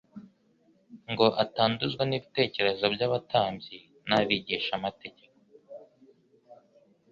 [1.11, 3.77] ngo atanduzwa n’ibitekerezo by’abatambyi
[4.07, 5.41] n’abigishamategeko